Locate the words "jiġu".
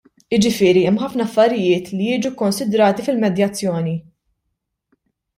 2.07-2.31